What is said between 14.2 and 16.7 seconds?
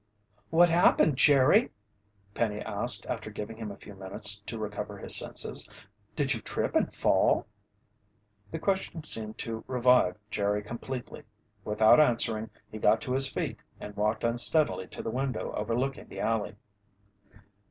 unsteadily to the window overlooking the alley.